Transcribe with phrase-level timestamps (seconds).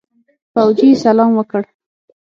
[0.53, 1.61] فوجي سلام وکړ.